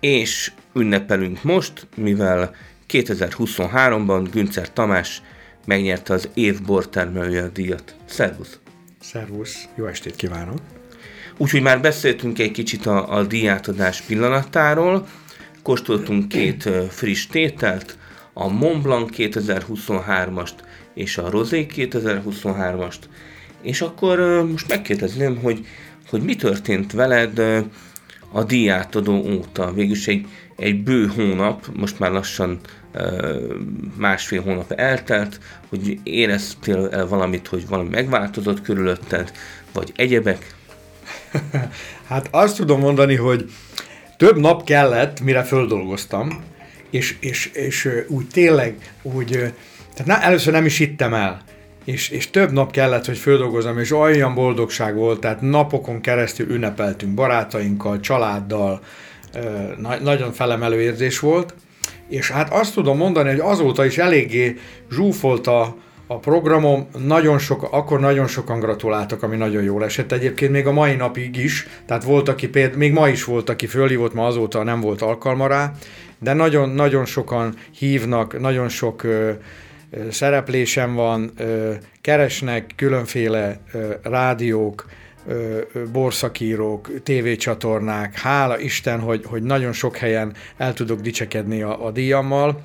és 0.00 0.52
ünnepelünk 0.74 1.42
most, 1.42 1.86
mivel 1.96 2.54
2023-ban 2.88 4.28
Güncer 4.32 4.72
Tamás 4.72 5.22
megnyerte 5.66 6.12
az 6.12 6.28
év 6.34 6.62
bortermelője 6.62 7.48
díjat. 7.48 7.96
Szervusz! 8.04 8.58
Szervusz! 9.00 9.68
Jó 9.76 9.86
estét 9.86 10.16
kívánok! 10.16 10.77
Úgyhogy 11.40 11.62
már 11.62 11.80
beszéltünk 11.80 12.38
egy 12.38 12.50
kicsit 12.50 12.86
a, 12.86 13.16
a 13.16 13.24
díjátadás 13.24 14.00
pillanatáról, 14.00 15.06
kóstoltunk 15.62 16.28
két 16.28 16.68
friss 16.90 17.26
tételt, 17.26 17.98
a 18.32 18.48
Mont 18.48 18.82
Blanc 18.82 19.10
2023-ast 19.16 20.52
és 20.94 21.18
a 21.18 21.30
Rosé 21.30 21.66
2023-ast, 21.74 22.98
és 23.62 23.80
akkor 23.80 24.18
most 24.50 24.68
megkérdezném, 24.68 25.36
hogy, 25.36 25.66
hogy 26.08 26.22
mi 26.22 26.36
történt 26.36 26.92
veled 26.92 27.38
a 28.32 28.44
díjátadó 28.44 29.14
óta. 29.14 29.72
Végülis 29.72 30.08
egy, 30.08 30.26
egy 30.56 30.82
bő 30.82 31.06
hónap, 31.06 31.66
most 31.76 31.98
már 31.98 32.10
lassan 32.10 32.60
másfél 33.96 34.42
hónap 34.42 34.72
eltelt, 34.72 35.40
hogy 35.68 35.98
éreztél 36.02 37.06
valamit, 37.06 37.46
hogy 37.46 37.68
valami 37.68 37.88
megváltozott 37.88 38.62
körülötted, 38.62 39.32
vagy 39.72 39.92
egyebek? 39.96 40.56
hát 42.08 42.28
azt 42.30 42.56
tudom 42.56 42.80
mondani, 42.80 43.14
hogy 43.14 43.50
több 44.16 44.38
nap 44.38 44.64
kellett, 44.64 45.20
mire 45.20 45.42
földolgoztam, 45.42 46.44
és, 46.90 47.16
és, 47.20 47.46
és 47.46 47.88
úgy 48.08 48.26
tényleg, 48.32 48.94
úgy, 49.02 49.30
tehát 49.94 50.06
na, 50.06 50.20
először 50.20 50.52
nem 50.52 50.64
is 50.64 50.78
hittem 50.78 51.14
el, 51.14 51.42
és, 51.84 52.08
és 52.08 52.30
több 52.30 52.52
nap 52.52 52.70
kellett, 52.70 53.04
hogy 53.04 53.18
földolgozom, 53.18 53.78
és 53.78 53.92
olyan 53.92 54.34
boldogság 54.34 54.94
volt, 54.94 55.20
tehát 55.20 55.40
napokon 55.40 56.00
keresztül 56.00 56.50
ünnepeltünk 56.50 57.14
barátainkkal, 57.14 58.00
családdal, 58.00 58.80
na, 59.76 59.98
nagyon 59.98 60.32
felemelő 60.32 60.80
érzés 60.80 61.18
volt, 61.18 61.54
és 62.08 62.30
hát 62.30 62.52
azt 62.52 62.74
tudom 62.74 62.96
mondani, 62.96 63.28
hogy 63.28 63.40
azóta 63.40 63.84
is 63.84 63.98
eléggé 63.98 64.56
zsúfolt 64.90 65.46
a, 65.46 65.76
a 66.10 66.18
programom, 66.18 66.88
nagyon 66.98 67.38
sok, 67.38 67.68
akkor 67.70 68.00
nagyon 68.00 68.26
sokan 68.26 68.60
gratuláltak, 68.60 69.22
ami 69.22 69.36
nagyon 69.36 69.62
jól 69.62 69.84
esett. 69.84 70.12
Egyébként 70.12 70.52
még 70.52 70.66
a 70.66 70.72
mai 70.72 70.94
napig 70.94 71.36
is, 71.36 71.66
tehát 71.86 72.04
volt, 72.04 72.28
aki 72.28 72.48
például, 72.48 72.78
még 72.78 72.92
ma 72.92 73.08
is 73.08 73.24
volt, 73.24 73.48
aki 73.48 73.66
fölhívott, 73.66 74.14
ma 74.14 74.26
azóta 74.26 74.62
nem 74.62 74.80
volt 74.80 75.02
alkalma 75.02 75.46
rá, 75.46 75.72
de 76.18 76.32
nagyon, 76.32 76.68
nagyon 76.68 77.04
sokan 77.04 77.54
hívnak, 77.78 78.40
nagyon 78.40 78.68
sok 78.68 79.02
ö, 79.02 79.30
ö, 79.90 80.10
szereplésem 80.10 80.94
van, 80.94 81.30
ö, 81.36 81.72
keresnek 82.00 82.72
különféle 82.76 83.60
ö, 83.72 83.92
rádiók, 84.02 84.86
borszakírók, 85.92 87.02
tévécsatornák. 87.02 88.18
Hála 88.18 88.58
Isten, 88.58 89.00
hogy, 89.00 89.24
hogy 89.24 89.42
nagyon 89.42 89.72
sok 89.72 89.96
helyen 89.96 90.32
el 90.56 90.72
tudok 90.72 91.00
dicsekedni 91.00 91.62
a, 91.62 91.86
a 91.86 91.90
díjammal, 91.90 92.60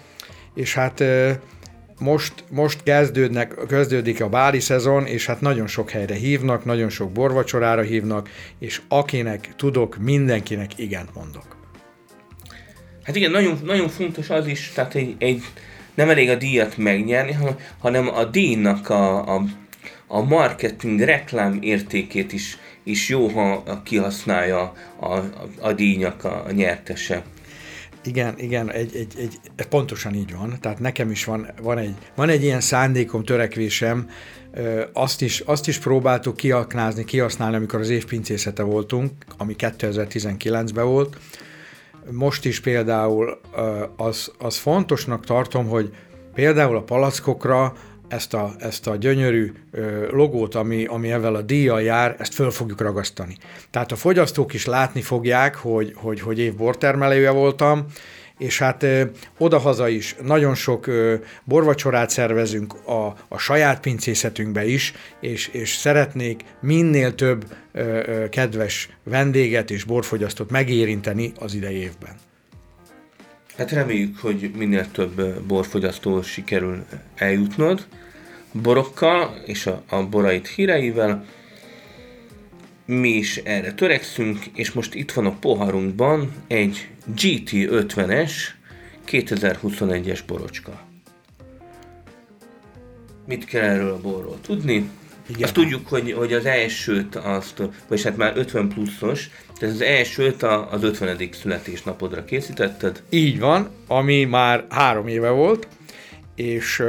és 0.54 0.74
hát 0.74 1.04
most, 2.00 2.34
most 2.50 2.84
kezdődnek, 2.84 3.56
kezdődik 3.68 4.22
a 4.22 4.30
báli 4.30 4.60
szezon, 4.60 5.06
és 5.06 5.26
hát 5.26 5.42
nagyon 5.42 5.68
sok 5.68 5.90
helyre 5.90 6.16
hívnak, 6.16 6.66
nagyon 6.66 6.90
sok 6.90 7.12
borvacsorára 7.12 7.82
hívnak, 7.82 8.30
és 8.60 8.82
akinek 8.88 9.56
tudok, 9.56 9.98
mindenkinek 9.98 10.78
igent 10.78 11.14
mondok. 11.16 11.58
Hát 13.04 13.16
igen, 13.16 13.32
nagyon, 13.32 13.60
nagyon 13.64 13.90
fontos 13.90 14.30
az 14.30 14.48
is, 14.48 14.72
tehát 14.76 14.96
egy, 14.96 15.16
egy 15.18 15.44
nem 15.94 16.10
elég 16.10 16.30
a 16.30 16.36
díjat 16.36 16.78
megnyerni, 16.78 17.38
hanem 17.80 18.08
a 18.08 18.24
díjnak 18.24 18.90
a, 18.90 19.36
a, 19.36 19.44
a 20.08 20.22
marketing, 20.22 21.00
reklám 21.00 21.58
értékét 21.62 22.34
is, 22.34 22.58
is 22.84 23.10
jó, 23.10 23.28
ha 23.28 23.64
kihasználja 23.84 24.74
a, 25.00 25.06
a, 25.06 25.24
a 25.60 25.74
díjnak 25.74 26.24
a, 26.24 26.46
nyertese. 26.52 27.24
Igen, 28.04 28.34
igen, 28.38 28.72
egy, 28.72 28.96
egy, 28.96 29.14
egy, 29.18 29.68
pontosan 29.68 30.14
így 30.14 30.36
van. 30.36 30.58
Tehát 30.62 30.80
nekem 30.80 31.12
is 31.12 31.26
van, 31.26 31.48
van, 31.62 31.78
egy, 31.78 31.96
van 32.16 32.30
egy 32.30 32.44
ilyen 32.44 32.62
szándékom, 32.62 33.24
törekvésem, 33.24 34.10
azt 34.94 35.22
is, 35.22 35.40
azt 35.40 35.68
is 35.68 35.80
próbáltuk 35.80 36.36
kiaknázni, 36.36 37.04
kihasználni, 37.04 37.56
amikor 37.56 37.80
az 37.80 37.90
évpincészete 37.90 38.64
voltunk, 38.64 39.12
ami 39.38 39.56
2019-ben 39.58 40.86
volt. 40.86 41.18
Most 42.12 42.46
is 42.46 42.60
például 42.60 43.40
az, 43.96 44.32
az 44.38 44.58
fontosnak 44.58 45.26
tartom, 45.26 45.68
hogy 45.68 45.90
például 46.34 46.76
a 46.76 46.84
palackokra 46.84 47.74
ezt 48.14 48.34
a, 48.34 48.54
ezt 48.60 48.88
a 48.88 48.96
gyönyörű 48.96 49.52
logót, 50.12 50.56
ami, 50.56 50.86
ami 50.86 51.12
ezzel 51.12 51.36
a 51.36 51.42
díjjal 51.42 51.82
jár, 51.82 52.16
ezt 52.20 52.34
föl 52.34 52.52
fogjuk 52.52 52.82
ragasztani. 52.82 53.38
Tehát 53.70 53.92
a 53.92 53.96
fogyasztók 53.96 54.54
is 54.54 54.66
látni 54.66 55.02
fogják, 55.02 55.56
hogy, 55.56 55.94
hogy, 55.96 56.20
hogy 56.20 56.40
év 56.40 56.56
bortermelője 56.56 57.30
voltam, 57.32 57.86
és 58.38 58.60
hát 58.60 58.84
ö, 58.84 59.04
odahaza 59.38 59.88
is 59.88 60.16
nagyon 60.24 60.56
sok 60.56 60.88
ö, 60.88 61.16
borvacsorát 61.44 62.10
szervezünk 62.10 62.74
a, 62.74 63.16
a 63.28 63.38
saját 63.38 63.80
pincészetünkbe 63.80 64.66
is, 64.66 64.94
és, 65.20 65.48
és 65.48 65.76
szeretnék 65.76 66.42
minél 66.60 67.16
több 67.16 67.46
ö, 67.72 67.82
ö, 67.82 68.30
kedves 68.30 68.90
vendéget 69.04 69.72
és 69.72 69.84
borfogyasztót 69.84 70.50
megérinteni 70.50 71.32
az 71.40 71.54
idei 71.54 71.76
évben. 71.76 72.16
Hát 73.58 73.72
reméljük, 73.72 74.18
hogy 74.18 74.52
minél 74.58 74.92
több 74.92 75.40
borfogyasztó 75.40 76.22
sikerül 76.22 76.86
eljutnod 77.16 77.88
borokkal 78.62 79.42
és 79.46 79.66
a, 79.66 79.84
a 79.90 80.04
borait 80.04 80.48
híreivel. 80.48 81.26
Mi 82.86 83.10
is 83.10 83.38
erre 83.38 83.74
törekszünk, 83.74 84.46
és 84.54 84.72
most 84.72 84.94
itt 84.94 85.12
van 85.12 85.26
a 85.26 85.38
poharunkban 85.40 86.32
egy 86.48 86.88
GT50-es 87.16 88.32
2021-es 89.08 90.20
borocska. 90.28 90.82
Mit 93.28 93.46
kell 93.46 93.64
erről 93.64 93.92
a 93.92 94.02
borról 94.02 94.38
tudni? 94.42 94.90
Igen. 95.28 95.44
Azt 95.44 95.54
tudjuk, 95.54 95.88
hogy, 95.88 96.12
hogy 96.12 96.34
az 96.34 96.46
elsőt, 96.46 97.16
azt, 97.16 97.62
vagy 97.88 98.04
hát 98.04 98.18
már 98.18 98.38
50 98.38 98.68
pluszos, 98.68 99.30
tehát 99.60 99.76
az 99.76 99.82
elsőt 99.82 100.44
az 100.44 100.84
50. 100.84 101.30
születésnapodra 101.32 102.26
készítetted. 102.26 103.04
Így 103.10 103.40
van, 103.40 103.70
ami 103.88 104.24
már 104.24 104.66
három 104.70 105.08
éve 105.08 105.30
volt, 105.30 105.68
és 106.36 106.84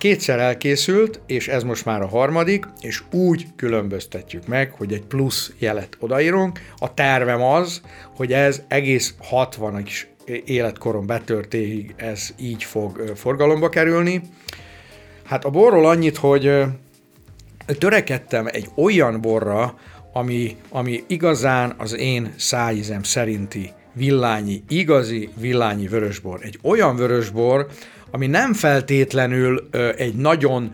kétszer 0.00 0.38
elkészült, 0.38 1.20
és 1.26 1.48
ez 1.48 1.62
most 1.62 1.84
már 1.84 2.02
a 2.02 2.08
harmadik, 2.08 2.66
és 2.80 3.02
úgy 3.10 3.46
különböztetjük 3.56 4.46
meg, 4.46 4.70
hogy 4.70 4.92
egy 4.92 5.02
plusz 5.02 5.52
jelet 5.58 5.96
odaírunk. 5.98 6.60
A 6.78 6.94
tervem 6.94 7.42
az, 7.42 7.80
hogy 8.16 8.32
ez 8.32 8.62
egész 8.68 9.14
60 9.18 9.80
is 9.80 10.08
életkorom 10.44 11.06
betörtéig 11.06 11.94
ez 11.96 12.34
így 12.38 12.64
fog 12.64 13.12
forgalomba 13.16 13.68
kerülni. 13.68 14.22
Hát 15.24 15.44
a 15.44 15.50
borról 15.50 15.86
annyit, 15.86 16.16
hogy 16.16 16.62
törekedtem 17.78 18.46
egy 18.46 18.68
olyan 18.74 19.20
borra, 19.20 19.74
ami, 20.12 20.56
ami 20.68 21.04
igazán 21.06 21.74
az 21.78 21.96
én 21.96 22.34
szájízem 22.36 23.02
szerinti 23.02 23.72
villányi, 23.92 24.62
igazi 24.68 25.28
villányi 25.36 25.86
vörösbor. 25.86 26.40
Egy 26.42 26.58
olyan 26.62 26.96
vörösbor, 26.96 27.66
ami 28.10 28.26
nem 28.26 28.52
feltétlenül 28.52 29.68
ö, 29.70 29.90
egy 29.96 30.14
nagyon 30.14 30.72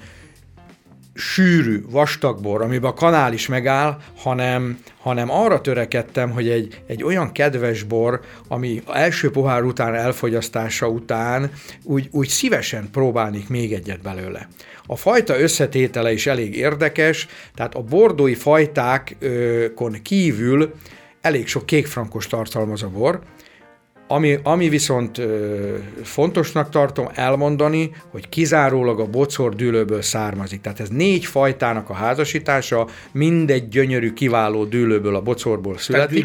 sűrű, 1.16 1.83
vastag 1.90 2.40
bor, 2.40 2.62
amiben 2.62 2.90
a 2.90 2.95
kanál 2.95 3.33
is 3.33 3.47
megáll, 3.47 3.97
hanem, 4.16 4.78
hanem 5.00 5.31
arra 5.31 5.61
törekedtem, 5.61 6.31
hogy 6.31 6.49
egy, 6.49 6.81
egy 6.87 7.02
olyan 7.02 7.33
kedves 7.33 7.83
bor, 7.83 8.21
ami 8.49 8.83
első 8.93 9.31
pohár 9.31 9.62
után 9.62 9.95
elfogyasztása 9.95 10.88
után 10.88 11.50
úgy, 11.83 12.09
úgy 12.11 12.28
szívesen 12.28 12.88
próbálnék 12.93 13.49
még 13.49 13.73
egyet 13.73 14.02
belőle. 14.02 14.49
A 14.87 14.97
fajta 14.97 15.40
összetétele 15.40 16.12
is 16.12 16.26
elég 16.26 16.57
érdekes, 16.57 17.26
tehát 17.55 17.75
a 17.75 17.83
bordói 17.83 18.35
fajtákon 18.35 20.02
kívül 20.02 20.75
elég 21.21 21.47
sok 21.47 21.66
kékfrankos 21.66 22.26
tartalmaz 22.26 22.83
a 22.83 22.88
bor, 22.88 23.21
ami, 24.09 24.39
ami 24.43 24.69
viszont 24.69 25.19
ö, 25.19 25.75
fontosnak 26.03 26.71
tartom 26.71 27.09
elmondani, 27.15 27.91
hogy 28.11 28.29
kizárólag 28.29 29.01
a 29.01 29.07
bocor 29.07 29.55
dűlőből 29.55 30.03
származik. 30.03 30.61
Tehát 30.61 30.81
ez 30.81 30.89
négy 30.89 31.25
fajtának 31.25 31.91
a 31.91 31.95
házasítása, 31.95 32.87
mindegy 33.13 33.69
gyönyörű, 33.69 34.13
kiváló 34.13 34.65
dűlőből 34.65 35.17
a 35.17 35.21
bocorból 35.21 35.79
születik. 35.79 36.25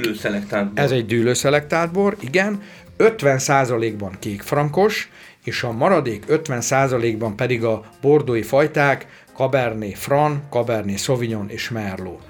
Ez 0.74 0.92
egy 0.92 1.06
dűlőszelektált 1.06 1.92
bor, 1.92 2.16
igen. 2.20 2.62
50%-ban 2.98 4.16
kékfrankos, 4.20 5.10
és 5.44 5.64
a 5.64 5.72
maradék 5.72 6.24
50%-ban 6.30 7.36
pedig 7.36 7.64
a 7.64 7.84
bordói 8.02 8.42
fajták 8.42 9.06
Cabernet 9.36 9.98
Franc, 9.98 10.40
Cabernet 10.50 11.00
Sauvignon 11.00 11.50
és 11.50 11.70
Merlot 11.70 12.22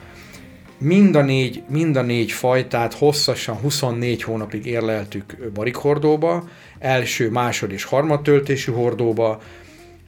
mind 0.81 1.15
a 1.15 1.21
négy, 1.21 1.61
mind 1.67 1.95
a 1.95 2.01
négy 2.01 2.31
fajtát 2.31 2.93
hosszasan 2.93 3.55
24 3.55 4.23
hónapig 4.23 4.65
érleltük 4.65 5.37
barikhordóba, 5.53 6.49
első, 6.79 7.29
másod 7.29 7.71
és 7.71 7.83
harmad 7.83 8.21
töltésű 8.21 8.71
hordóba, 8.71 9.41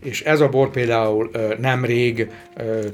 és 0.04 0.22
ez 0.22 0.40
a 0.40 0.50
bor 0.50 0.72
például 0.72 1.32
nemrég, 1.60 2.28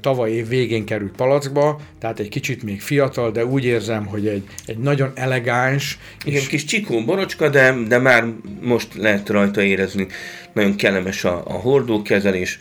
tavaly 0.02 0.32
év 0.32 0.48
végén 0.48 0.86
került 0.86 1.16
palackba, 1.16 1.80
tehát 2.00 2.20
egy 2.20 2.30
kicsit 2.30 2.64
még 2.64 2.82
fiatal, 2.82 3.32
de 3.32 3.46
úgy 3.46 3.66
érzem, 3.66 4.06
hogy 4.06 4.28
egy, 4.28 4.44
egy 4.66 4.78
nagyon 4.78 5.12
elegáns. 5.16 6.00
Igen, 6.26 6.42
és... 6.42 6.48
kis 6.48 6.64
csikó 6.64 7.04
borocska, 7.06 7.50
de, 7.50 7.76
de 7.88 7.98
már 7.98 8.26
most 8.62 8.96
lehet 8.96 9.30
rajta 9.30 9.62
érezni. 9.62 10.08
Nagyon 10.54 10.76
kellemes 10.76 11.24
a, 11.24 11.42
a 11.46 11.54
hordókezelés, 11.54 12.60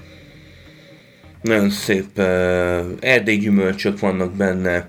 nagyon 1.42 1.70
szép 1.70 2.06
uh, 2.16 2.25
erdélygyümölcsök 3.00 3.98
vannak 3.98 4.32
benne, 4.32 4.88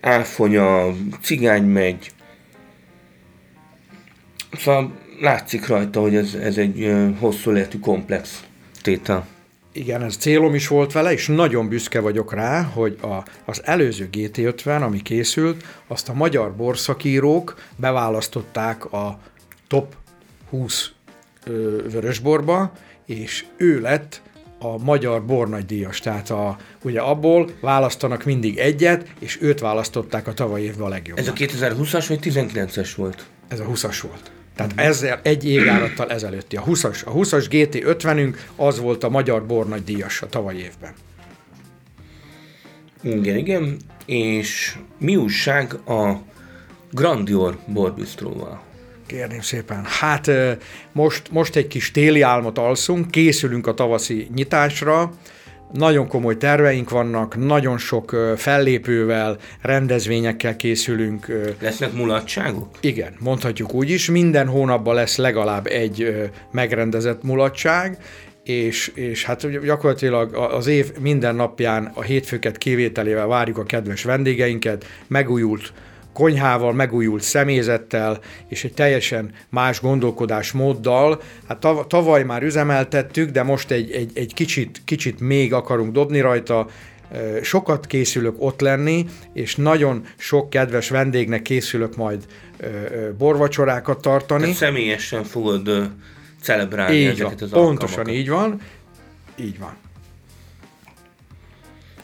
áfonya, 0.00 0.94
cigány 1.22 1.64
megy. 1.64 2.10
Szóval 4.52 4.98
látszik 5.20 5.66
rajta, 5.66 6.00
hogy 6.00 6.16
ez, 6.16 6.34
ez 6.34 6.56
egy 6.56 6.92
hosszú 7.18 7.50
életű 7.50 7.78
komplex 7.78 8.44
tétel. 8.82 9.26
Igen, 9.72 10.02
ez 10.02 10.16
célom 10.16 10.54
is 10.54 10.68
volt 10.68 10.92
vele, 10.92 11.12
és 11.12 11.26
nagyon 11.26 11.68
büszke 11.68 12.00
vagyok 12.00 12.34
rá, 12.34 12.62
hogy 12.62 12.98
a, 13.02 13.24
az 13.44 13.62
előző 13.64 14.08
GT50, 14.12 14.82
ami 14.82 15.02
készült, 15.02 15.64
azt 15.86 16.08
a 16.08 16.14
magyar 16.14 16.56
borszakírók 16.56 17.54
beválasztották 17.76 18.92
a 18.92 19.20
top 19.68 19.94
20 20.48 20.90
ö, 21.44 21.82
vörösborba, 21.90 22.72
és 23.06 23.44
ő 23.56 23.80
lett 23.80 24.22
a 24.62 24.78
magyar 24.78 25.24
bornagydíjas, 25.24 26.00
tehát 26.00 26.30
a, 26.30 26.56
ugye 26.82 27.00
abból 27.00 27.50
választanak 27.60 28.24
mindig 28.24 28.58
egyet, 28.58 29.06
és 29.18 29.38
őt 29.40 29.60
választották 29.60 30.26
a 30.26 30.34
tavaly 30.34 30.62
évben 30.62 30.86
a 30.86 30.88
legjobban. 30.88 31.24
Ez 31.24 31.30
a 31.30 31.32
2020-as 31.32 32.04
vagy 32.08 32.18
19-es 32.22 32.90
volt? 32.96 33.26
Ez 33.48 33.60
a 33.60 33.64
20-as 33.64 33.98
volt. 34.02 34.30
Tehát 34.56 34.72
ezzel 34.76 35.20
egy 35.22 35.48
évjárattal 35.48 36.10
ezelőtti. 36.10 36.56
A 36.56 36.62
20-as, 36.62 37.04
a 37.04 37.12
20-as 37.12 37.46
GT50-ünk 37.50 38.36
az 38.56 38.80
volt 38.80 39.04
a 39.04 39.08
magyar 39.08 39.46
bornagydíjas 39.46 40.22
a 40.22 40.26
tavaly 40.26 40.56
évben. 40.56 40.92
Igen, 43.02 43.36
igen. 43.36 43.76
És 44.06 44.78
mi 44.98 45.16
újság 45.16 45.74
a 45.74 46.22
Grandior 46.90 47.58
borbistróval? 47.66 48.62
Kérném 49.10 49.40
szépen. 49.40 49.84
Hát 49.84 50.30
most, 50.92 51.30
most 51.30 51.56
egy 51.56 51.66
kis 51.66 51.90
téli 51.90 52.20
álmot 52.20 52.58
alszunk, 52.58 53.10
készülünk 53.10 53.66
a 53.66 53.74
tavaszi 53.74 54.28
nyitásra, 54.34 55.12
nagyon 55.72 56.08
komoly 56.08 56.36
terveink 56.36 56.90
vannak, 56.90 57.36
nagyon 57.36 57.78
sok 57.78 58.34
fellépővel, 58.36 59.36
rendezvényekkel 59.62 60.56
készülünk. 60.56 61.26
Lesznek 61.60 61.92
mulatságok? 61.92 62.68
Igen, 62.80 63.16
mondhatjuk 63.18 63.74
úgy 63.74 63.90
is. 63.90 64.10
Minden 64.10 64.46
hónapban 64.46 64.94
lesz 64.94 65.16
legalább 65.16 65.66
egy 65.66 66.28
megrendezett 66.50 67.22
mulatság, 67.22 67.98
és, 68.44 68.92
és 68.94 69.24
hát 69.24 69.64
gyakorlatilag 69.64 70.34
az 70.34 70.66
év 70.66 70.92
minden 71.00 71.34
napján 71.34 71.90
a 71.94 72.02
hétfőket 72.02 72.58
kivételével 72.58 73.26
várjuk 73.26 73.58
a 73.58 73.64
kedves 73.64 74.04
vendégeinket, 74.04 74.84
megújult 75.06 75.72
konyhával, 76.12 76.72
megújult 76.72 77.22
személyzettel, 77.22 78.20
és 78.48 78.64
egy 78.64 78.72
teljesen 78.72 79.30
más 79.48 79.80
gondolkodásmóddal. 79.80 81.22
Hát 81.48 81.66
tavaly 81.88 82.24
már 82.24 82.42
üzemeltettük, 82.42 83.30
de 83.30 83.42
most 83.42 83.70
egy, 83.70 83.90
egy, 83.90 84.10
egy 84.14 84.34
kicsit, 84.34 84.82
kicsit 84.84 85.20
még 85.20 85.52
akarunk 85.52 85.92
dobni 85.92 86.20
rajta, 86.20 86.66
sokat 87.42 87.86
készülök 87.86 88.34
ott 88.38 88.60
lenni, 88.60 89.06
és 89.32 89.56
nagyon 89.56 90.04
sok 90.16 90.50
kedves 90.50 90.88
vendégnek 90.88 91.42
készülök 91.42 91.96
majd 91.96 92.26
borvacsorákat 93.18 94.02
tartani. 94.02 94.40
Tehát 94.40 94.56
személyesen 94.56 95.24
fogod 95.24 95.90
celebrálni 96.42 96.96
így 96.96 97.06
ezeket 97.06 97.40
van, 97.40 97.48
az 97.48 97.50
Pontosan 97.50 97.98
alkalmakat. 97.98 98.20
így 98.20 98.28
van. 98.28 98.60
Így 99.36 99.58
van. 99.58 99.76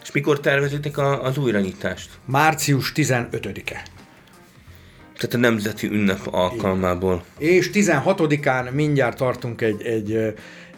És 0.03 0.11
mikor 0.11 0.39
tervezitek 0.39 0.97
a, 0.97 1.23
az 1.23 1.37
újranyitást? 1.37 2.09
Március 2.25 2.91
15-e. 2.95 3.83
Tehát 5.17 5.33
a 5.33 5.37
nemzeti 5.37 5.87
ünnep 5.87 6.27
alkalmából. 6.31 7.23
És 7.37 7.69
16-án 7.73 8.71
mindjárt 8.71 9.17
tartunk 9.17 9.61
egy, 9.61 9.81
egy, 9.81 10.13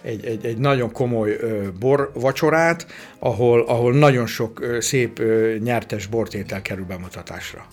egy, 0.01 0.25
egy, 0.25 0.45
egy 0.45 0.57
nagyon 0.57 0.91
komoly 0.91 1.39
bor 1.79 2.11
vacsorát, 2.13 2.87
ahol, 3.19 3.61
ahol 3.61 3.93
nagyon 3.93 4.27
sok 4.27 4.65
szép 4.79 5.21
nyertes 5.63 6.05
bortétel 6.05 6.61
kerül 6.61 6.85
bemutatásra. 6.85 7.65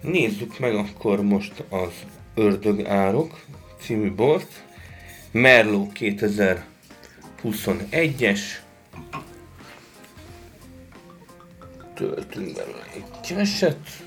Nézzük 0.00 0.58
meg 0.58 0.74
akkor 0.74 1.22
most 1.22 1.64
az 1.68 1.92
Ördög 2.34 2.84
Árok 2.84 3.40
című 3.80 4.14
bort. 4.14 4.64
Merlot 5.30 5.90
2021-es. 5.94 8.40
Töltünk 11.94 12.54
belőle 12.54 12.86
egy 12.94 13.04
keveset. 13.28 14.05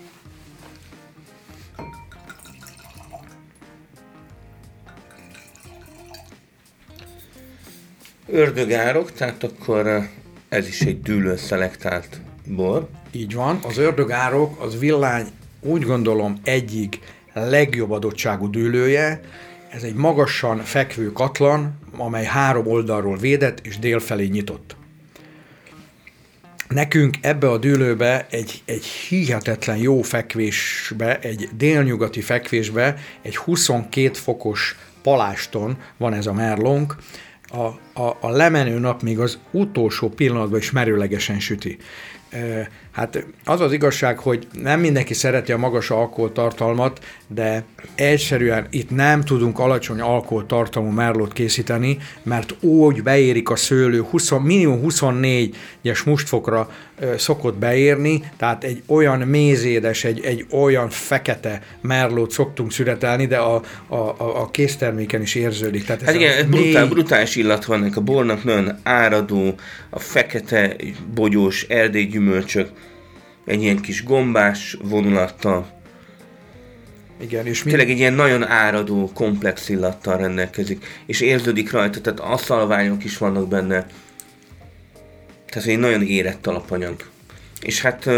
Ördögárok, 8.31 9.11
tehát 9.11 9.43
akkor 9.43 9.87
eh, 9.87 10.07
ez 10.49 10.67
is 10.67 10.81
egy 10.81 11.01
dűlő 11.01 11.35
szelektált 11.35 12.21
bor. 12.45 12.89
Így 13.11 13.33
van, 13.33 13.59
az 13.67 13.77
ördögárok 13.77 14.61
az 14.61 14.79
villány 14.79 15.27
úgy 15.61 15.83
gondolom 15.83 16.39
egyik 16.43 16.99
legjobb 17.33 17.91
adottságú 17.91 18.49
dűlője, 18.49 19.21
ez 19.69 19.83
egy 19.83 19.93
magasan 19.93 20.57
fekvő 20.57 21.11
katlan, 21.11 21.79
amely 21.97 22.25
három 22.25 22.67
oldalról 22.67 23.17
védett 23.17 23.65
és 23.65 23.79
délfelé 23.79 24.25
nyitott. 24.25 24.75
Nekünk 26.67 27.17
ebbe 27.21 27.49
a 27.49 27.57
dűlőbe 27.57 28.27
egy, 28.29 28.61
egy 28.65 28.85
hihetetlen 28.85 29.77
jó 29.77 30.01
fekvésbe, 30.01 31.19
egy 31.19 31.49
délnyugati 31.57 32.21
fekvésbe, 32.21 32.95
egy 33.21 33.37
22 33.37 34.13
fokos 34.13 34.75
paláston 35.01 35.77
van 35.97 36.13
ez 36.13 36.25
a 36.25 36.33
merlónk, 36.33 36.95
a, 37.49 37.65
a, 38.01 38.17
a 38.19 38.29
lemenő 38.29 38.79
nap 38.79 39.01
még 39.01 39.19
az 39.19 39.39
utolsó 39.51 40.09
pillanatban 40.09 40.59
is 40.59 40.71
merőlegesen 40.71 41.39
süti. 41.39 41.77
Hát 42.91 43.25
az 43.45 43.61
az 43.61 43.71
igazság, 43.71 44.19
hogy 44.19 44.47
nem 44.61 44.79
mindenki 44.79 45.13
szereti 45.13 45.51
a 45.51 45.57
magas 45.57 45.89
alkoholtartalmat, 45.89 47.05
de 47.27 47.63
egyszerűen 47.95 48.67
itt 48.69 48.89
nem 48.89 49.23
tudunk 49.23 49.59
alacsony 49.59 49.99
alkoholtartalmú 49.99 50.89
merlót 50.89 51.33
készíteni, 51.33 51.97
mert 52.23 52.63
úgy 52.63 53.03
beérik 53.03 53.49
a 53.49 53.55
szőlő, 53.55 54.01
20, 54.01 54.31
minimum 54.31 54.81
24-es 54.87 56.05
mustfokra 56.05 56.69
szokott 57.17 57.57
beérni, 57.57 58.23
tehát 58.37 58.63
egy 58.63 58.83
olyan 58.85 59.19
mézédes, 59.19 60.03
egy, 60.03 60.19
egy 60.23 60.45
olyan 60.51 60.89
fekete 60.89 61.61
merlót 61.81 62.31
szoktunk 62.31 62.71
születelni, 62.71 63.25
de 63.25 63.37
a, 63.37 63.61
a, 63.87 63.95
a 64.17 64.49
készterméken 64.51 65.21
is 65.21 65.35
érződik. 65.35 65.85
Tehát 65.85 66.01
hát 66.01 66.15
igen, 66.15 66.47
mély... 66.47 66.61
brutál, 66.61 66.87
brutális 66.87 67.35
illat 67.35 67.65
van 67.65 67.91
a 67.95 68.01
bornak, 68.01 68.43
nagyon 68.43 68.79
áradó, 68.83 69.55
a 69.89 69.99
fekete 69.99 70.75
bogyós 71.13 71.63
erdélygyümölcsök, 72.19 72.71
egy 73.45 73.61
ilyen 73.61 73.79
kis 73.81 74.03
gombás 74.03 74.77
vonulattal. 74.81 75.77
Igen, 77.21 77.45
és 77.45 77.63
mi... 77.63 77.69
Tényleg 77.69 77.89
egy 77.89 77.97
ilyen 77.97 78.13
nagyon 78.13 78.47
áradó, 78.47 79.11
komplex 79.13 79.69
illattal 79.69 80.17
rendelkezik, 80.17 80.85
és 81.05 81.21
érződik 81.21 81.71
rajta, 81.71 82.01
tehát 82.01 82.19
aszalványok 82.19 83.03
is 83.03 83.17
vannak 83.17 83.47
benne. 83.47 83.87
Tehát 85.49 85.67
egy 85.69 85.79
nagyon 85.79 86.03
érett 86.03 86.47
alapanyag. 86.47 87.09
És 87.61 87.81
hát 87.81 88.09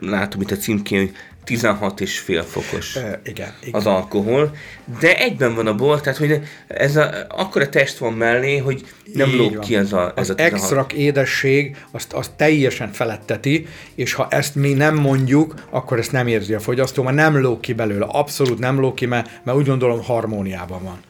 látom 0.00 0.40
itt 0.40 0.50
a 0.50 0.56
címkén, 0.56 0.98
hogy 0.98 1.14
16 1.50 2.00
és 2.00 2.18
fél 2.18 2.42
fokos 2.42 2.96
e, 2.96 3.20
igen, 3.24 3.54
igen. 3.60 3.74
az 3.74 3.86
alkohol, 3.86 4.56
de 5.00 5.16
egyben 5.16 5.54
van 5.54 5.66
a 5.66 5.74
bor, 5.74 6.00
tehát 6.00 6.18
hogy 6.18 6.40
ez 6.66 6.96
a, 6.96 7.10
akkora 7.28 7.68
test 7.68 7.98
van 7.98 8.12
mellé, 8.12 8.56
hogy 8.56 8.84
nem 9.12 9.28
Így 9.28 9.36
lóg 9.36 9.52
van. 9.52 9.60
ki 9.60 9.76
ez 9.76 9.92
a, 9.92 10.12
ez 10.16 10.28
az 10.28 10.30
a 10.30 10.34
16. 10.34 10.60
extra 10.60 10.86
édesség 10.94 11.76
azt, 11.90 12.12
azt 12.12 12.30
teljesen 12.30 12.92
feletteti, 12.92 13.66
és 13.94 14.12
ha 14.12 14.26
ezt 14.30 14.54
mi 14.54 14.72
nem 14.72 14.94
mondjuk, 14.94 15.54
akkor 15.70 15.98
ezt 15.98 16.12
nem 16.12 16.26
érzi 16.26 16.54
a 16.54 16.60
fogyasztó, 16.60 17.02
mert 17.02 17.16
nem 17.16 17.40
lóg 17.40 17.60
ki 17.60 17.72
belőle, 17.72 18.04
abszolút 18.08 18.58
nem 18.58 18.80
lóg 18.80 18.94
ki, 18.94 19.06
mert, 19.06 19.30
mert 19.42 19.58
úgy 19.58 19.66
gondolom 19.66 20.02
harmóniában 20.02 20.82
van. 20.82 21.00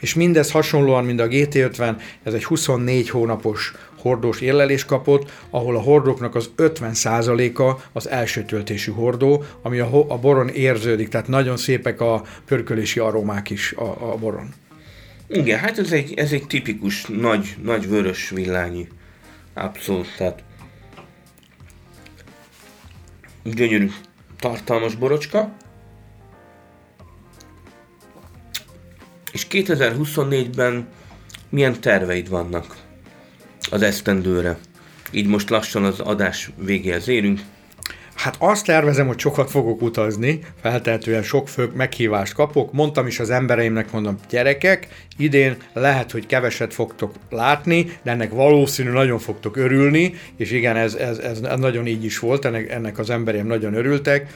És 0.00 0.14
mindez 0.14 0.50
hasonlóan, 0.50 1.04
mint 1.04 1.20
a 1.20 1.28
GT50, 1.28 1.94
ez 2.22 2.32
egy 2.32 2.44
24 2.44 3.10
hónapos 3.10 3.74
hordós 4.08 4.40
érlelés 4.40 4.84
kapott, 4.84 5.30
ahol 5.50 5.76
a 5.76 5.80
hordóknak 5.80 6.34
az 6.34 6.50
50%-a 6.56 7.82
az 7.92 8.08
első 8.08 8.44
töltésű 8.44 8.92
hordó, 8.92 9.44
ami 9.62 9.78
a, 9.78 10.04
a 10.08 10.18
boron 10.18 10.48
érződik, 10.48 11.08
tehát 11.08 11.28
nagyon 11.28 11.56
szépek 11.56 12.00
a 12.00 12.22
pörkölési 12.44 13.00
aromák 13.00 13.50
is 13.50 13.72
a, 13.72 14.12
a 14.12 14.16
boron. 14.16 14.48
Igen, 15.28 15.58
hát 15.58 15.78
ez 15.78 15.92
egy, 15.92 16.14
ez 16.16 16.32
egy 16.32 16.46
tipikus 16.46 17.04
nagy, 17.06 17.56
nagy 17.62 17.88
vörös 17.88 18.30
villányi. 18.30 18.88
Abszolút, 19.54 20.14
tehát 20.16 20.42
gyönyörű, 23.44 23.90
tartalmas 24.38 24.94
borocska. 24.94 25.56
És 29.32 29.46
2024-ben 29.50 30.88
milyen 31.48 31.80
terveid 31.80 32.28
vannak? 32.28 32.87
Az 33.70 33.82
esztendőre. 33.82 34.58
Így 35.10 35.26
most 35.26 35.50
lassan 35.50 35.84
az 35.84 36.00
adás 36.00 36.50
végéhez 36.56 37.08
érünk. 37.08 37.40
Hát 38.18 38.36
azt 38.38 38.64
tervezem, 38.64 39.06
hogy 39.06 39.18
sokat 39.18 39.50
fogok 39.50 39.82
utazni, 39.82 40.40
feltehetően 40.62 41.22
sok 41.22 41.48
fő 41.48 41.70
meghívást 41.74 42.34
kapok. 42.34 42.72
Mondtam 42.72 43.06
is 43.06 43.20
az 43.20 43.30
embereimnek, 43.30 43.92
mondom, 43.92 44.16
gyerekek, 44.30 44.88
idén 45.16 45.56
lehet, 45.72 46.10
hogy 46.10 46.26
keveset 46.26 46.74
fogtok 46.74 47.14
látni, 47.30 47.98
de 48.02 48.10
ennek 48.10 48.30
valószínű 48.30 48.90
nagyon 48.90 49.18
fogtok 49.18 49.56
örülni, 49.56 50.14
és 50.36 50.50
igen, 50.50 50.76
ez, 50.76 50.94
ez, 50.94 51.18
ez 51.18 51.40
nagyon 51.40 51.86
így 51.86 52.04
is 52.04 52.18
volt, 52.18 52.44
ennek, 52.44 52.70
ennek 52.70 52.98
az 52.98 53.10
embereim 53.10 53.46
nagyon 53.46 53.74
örültek. 53.74 54.26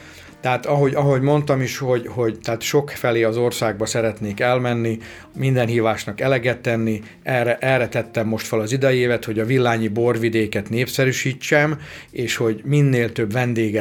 Tehát 0.43 0.65
ahogy, 0.65 0.93
ahogy 0.95 1.21
mondtam 1.21 1.61
is, 1.61 1.77
hogy, 1.77 2.07
hogy 2.07 2.39
tehát 2.39 2.61
sok 2.61 2.89
felé 2.89 3.23
az 3.23 3.37
országba 3.37 3.85
szeretnék 3.85 4.39
elmenni, 4.39 4.97
minden 5.37 5.67
hívásnak 5.67 6.21
eleget 6.21 6.59
tenni, 6.59 7.01
erre, 7.23 7.57
erre 7.57 7.87
tettem 7.87 8.27
most 8.27 8.47
fel 8.47 8.59
az 8.59 8.71
idejévet, 8.71 9.25
hogy 9.25 9.39
a 9.39 9.45
villányi 9.45 9.87
borvidéket 9.87 10.69
népszerűsítsem, 10.69 11.79
és 12.11 12.35
hogy 12.35 12.61
minél 12.63 13.11
több 13.11 13.31
vendéget 13.31 13.72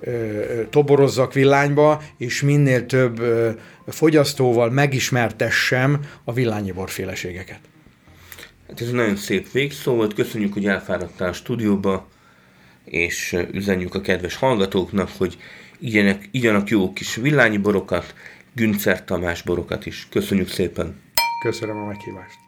ö, 0.00 0.62
toborozzak 0.70 1.32
villányba, 1.32 2.02
és 2.16 2.42
minél 2.42 2.86
több 2.86 3.22
fogyasztóval 3.86 4.70
megismertessem 4.70 6.00
a 6.24 6.32
villányi 6.32 6.72
borféleségeket. 6.72 7.60
Hát 8.68 8.80
ez 8.80 8.90
nagyon 8.90 9.16
szép 9.16 9.52
végszó 9.52 9.94
volt, 9.94 10.14
köszönjük, 10.14 10.52
hogy 10.52 10.66
elfáradtál 10.66 11.28
a 11.28 11.32
stúdióba, 11.32 12.08
és 12.84 13.36
üzenjük 13.52 13.94
a 13.94 14.00
kedves 14.00 14.36
hallgatóknak, 14.36 15.10
hogy 15.16 15.38
igyanak, 15.78 16.22
igyanak 16.30 16.68
jó 16.68 16.92
kis 16.92 17.14
villányi 17.14 17.56
borokat, 17.56 18.14
Güncer 18.54 19.04
Tamás 19.04 19.42
borokat 19.42 19.86
is. 19.86 20.06
Köszönjük 20.10 20.48
szépen! 20.48 21.00
Köszönöm 21.42 21.76
a 21.76 21.86
meghívást! 21.86 22.47